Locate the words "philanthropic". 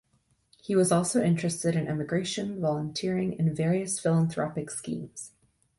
3.99-4.71